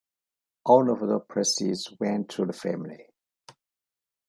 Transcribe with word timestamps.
All 0.65 0.89
of 0.91 1.07
the 1.07 1.19
proceeds 1.19 1.93
went 1.99 2.29
to 2.29 2.45
the 2.47 2.53
family. 2.53 3.05